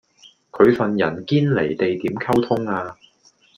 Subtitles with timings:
[0.49, 2.97] 佢份人堅離地點溝通呀